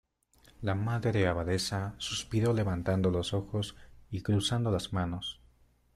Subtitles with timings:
[0.63, 3.75] la Madre Abadesa suspiró levantando los ojos
[4.09, 5.39] y cruzando las manos: